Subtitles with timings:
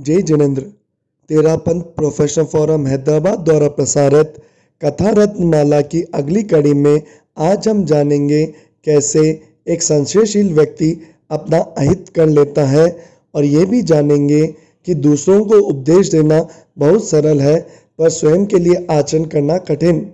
[0.00, 0.62] जय जिनेन्द्र।
[1.30, 4.34] तेरा पंथ प्रोफेशनल फोरम हैदराबाद द्वारा प्रसारित
[4.82, 7.02] कथा रत्नमाला की अगली कड़ी में
[7.38, 8.44] आज हम जानेंगे
[8.86, 9.24] कैसे
[9.68, 10.90] एक संशयशील व्यक्ति
[11.30, 12.86] अपना अहित कर लेता है
[13.34, 14.46] और ये भी जानेंगे
[14.86, 16.40] कि दूसरों को उपदेश देना
[16.78, 17.60] बहुत सरल है,
[17.98, 20.06] पर स्वयं के लिए आचरण करना कठिन।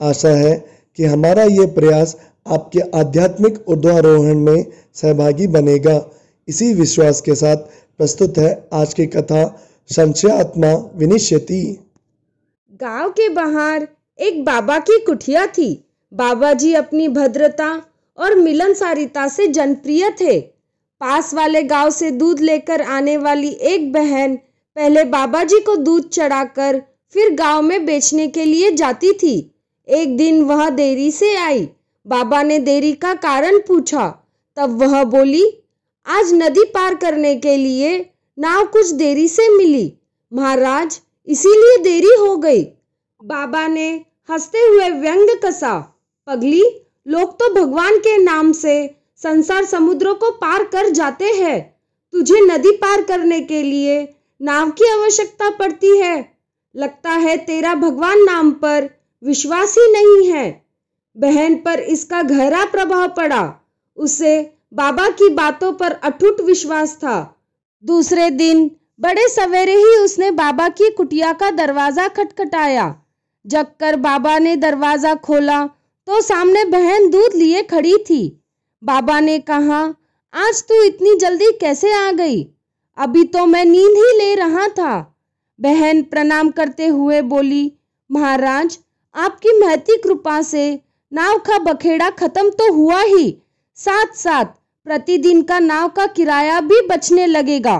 [0.00, 0.54] आशा है
[0.98, 2.16] कि हमारा ये प्रयास
[2.46, 4.64] आपके आध्यात्मिक ऊर्ध्वारोहण में
[4.94, 6.00] सहभागी बनेगा।
[6.48, 7.56] इसी विश्वास के साथ
[7.98, 9.42] प्रस्तुत है आज की कथा
[9.90, 11.62] संशयात्मा विनिश्यति
[12.80, 13.86] गाँव के बाहर
[14.18, 15.68] एक बाबा की कुटिया थी।
[16.12, 17.68] बाबा जी अपनी भद्रता
[18.18, 24.36] और मिलनसारिता से जनप्रिय थे। पास वाले गाँव से दूध लेकर आने वाली एक बहन
[24.76, 26.82] पहले बाबा जी को दूध चढ़ाकर
[27.14, 29.36] फिर गाँव में बेचने के लिए जाती थी।
[29.88, 31.68] एक दिन वह देरी से आई।
[32.06, 34.08] बाबा ने देरी का कारण पूछा।
[34.56, 35.44] तब वह बोली
[36.06, 39.98] आज नदी पार करने के लिए नाव कुछ देरी से मिली।
[40.32, 42.62] महाराज, इसीलिए देरी हो गई।
[43.24, 46.62] बाबा ने हँसते हुए व्यंग कसा। पगली,
[47.08, 51.76] लोग तो भगवान के नाम से संसार समुद्रों को पार कर जाते हैं।
[52.12, 56.32] तुझे नदी पार करने के लिए नाव की आवश्यकता पड़ती है।
[56.76, 58.90] लगता है तेरा भगवान नाम पर
[59.24, 60.64] विश्वास ही नहीं है।
[61.16, 63.66] बहन पर इसका गहरा प्रभाव पड़ा।
[63.96, 67.16] उसे बाबा की बातों पर अटूट विश्वास था।
[67.84, 68.70] दूसरे दिन,
[69.00, 72.94] बड़े सवेरे ही उसने बाबा की कुटिया का दरवाज़ा खटखटाया।
[73.44, 75.64] जगकर बाबा ने दरवाज़ा खोला
[76.08, 78.22] तो सामने बहन दूध लिए खड़ी थी।
[78.82, 79.82] बाबा ने कहा,
[80.34, 82.42] आज तू इतनी जल्दी कैसे आ गई?
[82.98, 84.94] अभी तो मैं नींद ही ले रहा था।
[85.58, 87.72] बहन प्रणाम करते हुए बोली,
[88.10, 88.78] महाराज,
[89.14, 90.64] आपकी महती कृपा से
[91.12, 93.30] नाव का बखेड़ा खत्म तो हुआ ही।
[93.78, 94.44] साथ साथ
[94.86, 97.76] प्रतिदिन का नाव का किराया भी बचने लगेगा।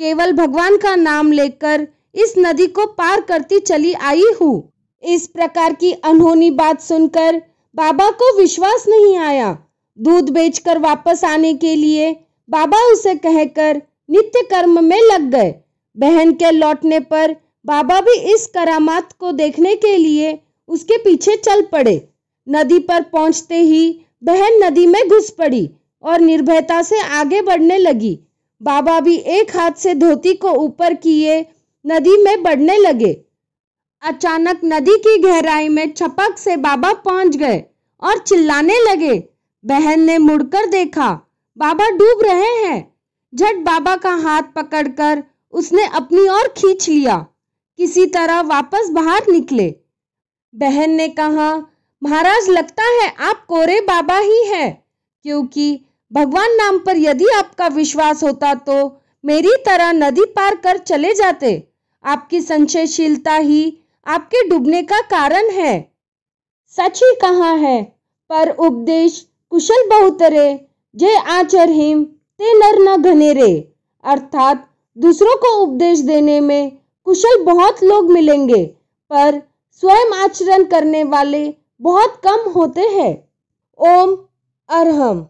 [0.00, 4.72] केवल भगवान का नाम लेकर इस नदी को पार करती चली आई हूँ।
[5.02, 7.40] इस प्रकार की अनहोनी बात सुनकर
[7.74, 9.56] बाबा को विश्वास नहीं आया।
[9.98, 12.12] दूध बेचकर वापस आने के लिए
[12.48, 15.54] बाबा उसे कहकर नित्य कर्म में लग गए।
[15.96, 17.34] बहन के लौटने पर
[17.64, 20.38] बाबा भी इस करामात को देखने के लिए
[20.68, 21.96] उसके पीछे चल पड़े।
[22.46, 25.68] नदी पर पहुँचते ही बहन नदी में घुस पड़ी।
[26.02, 28.18] और निर्भयता से आगे बढ़ने लगी।
[28.60, 31.40] बाबा भी एक हाथ से धोती को ऊपर किए
[31.84, 33.12] नदी में बढ़ने लगे।
[34.02, 37.62] अचानक नदी की गहराई में छपक से बाबा पहुँच गए
[38.02, 39.16] और चिल्लाने लगे।
[39.64, 41.08] बहन ने मुड़कर देखा,
[41.56, 42.94] बाबा डूब रहे हैं।
[43.32, 45.22] झट बाबा का हाथ पकड़कर
[45.54, 47.16] उसने अपनी ओर खींच लिया।
[47.78, 49.74] किसी तरह वापस बाहर निकले।
[50.54, 51.50] बहन ने कहा,
[52.02, 54.84] महाराज, लगता है आप कोरे बाबा ही हैं,
[55.24, 55.80] क्योंकि
[56.12, 58.76] भगवान नाम पर यदि आपका विश्वास होता तो
[59.24, 61.50] मेरी तरह नदी पार कर चले जाते।
[62.04, 63.62] आपकी संशयशीलता ही
[64.06, 65.74] आपके डूबने का कारण है।
[66.76, 67.82] सच ही कहा है?
[68.30, 69.20] पर उपदेश
[69.52, 70.48] कुशल बहुतरे
[70.94, 73.52] जे आचर हिम ते नर न घनेरे।
[74.04, 76.70] अर्थात दूसरों को उपदेश देने में
[77.06, 78.64] कुशल बहुत लोग मिलेंगे,
[79.10, 79.40] पर
[79.82, 81.42] स्वयं आचरण करने वाले
[81.80, 83.12] बहुत कम होते हैं।
[83.78, 84.16] ओम
[84.68, 85.26] अरहम।